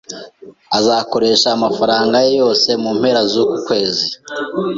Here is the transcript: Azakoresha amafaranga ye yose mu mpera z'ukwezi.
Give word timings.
Azakoresha 0.77 1.47
amafaranga 1.57 2.15
ye 2.25 2.31
yose 2.39 2.69
mu 2.81 2.91
mpera 2.99 3.21
z'ukwezi. 3.31 4.07